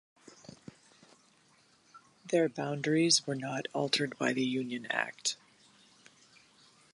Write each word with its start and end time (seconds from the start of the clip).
Their 2.25 2.49
boundaries 2.49 3.27
were 3.27 3.35
not 3.35 3.67
altered 3.71 4.17
by 4.17 4.33
the 4.33 4.43
"Union 4.43 4.87
Act". 4.89 5.37